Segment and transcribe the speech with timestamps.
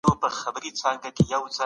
[0.03, 1.57] سنګر